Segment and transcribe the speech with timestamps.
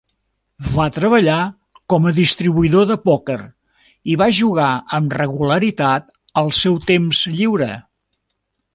[0.77, 1.35] Va treballar
[1.93, 3.37] com a distribuïdor de pòquer
[4.15, 6.13] i va jugar amb regularitat
[6.45, 7.73] al seu temps lliure.